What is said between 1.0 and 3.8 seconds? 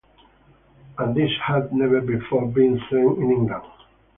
this had never before been seen in England.